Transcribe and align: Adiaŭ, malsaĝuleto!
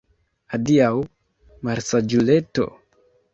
Adiaŭ, 0.57 0.89
malsaĝuleto! 1.69 2.67